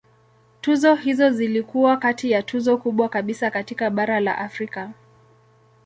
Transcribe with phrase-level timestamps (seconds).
[0.61, 4.91] Tuzo hizo zilikuwa kati ya tuzo kubwa kabisa katika bara la Afrika.